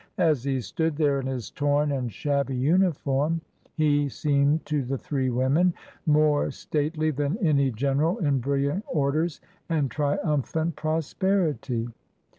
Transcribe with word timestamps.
As 0.17 0.43
he 0.43 0.61
stood 0.61 0.95
there 0.97 1.19
in 1.19 1.27
his 1.27 1.51
torn 1.51 1.91
and 1.91 2.11
shabby 2.11 2.55
uniform, 2.55 3.39
he 3.75 4.09
seemed 4.09 4.65
to 4.65 4.81
the 4.81 4.97
three 4.97 5.29
women 5.29 5.75
more 6.07 6.49
stately 6.49 7.11
than 7.11 7.37
any 7.37 7.69
general 7.69 8.17
in 8.17 8.39
brilliant 8.39 8.83
orders 8.87 9.41
and 9.69 9.91
triumphant 9.91 10.75
prosperity. 10.75 11.87